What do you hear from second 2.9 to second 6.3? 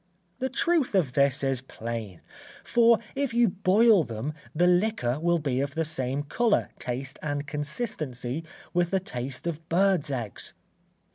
if you boil them the liquor will be of the same